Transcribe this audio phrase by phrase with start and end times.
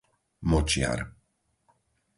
[0.49, 1.05] Močiar